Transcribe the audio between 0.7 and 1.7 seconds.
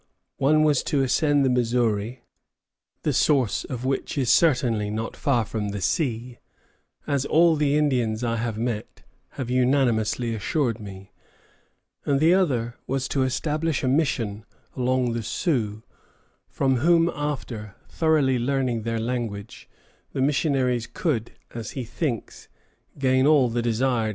to ascend the